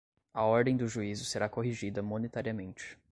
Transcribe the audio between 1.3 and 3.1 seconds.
corrigida monetariamente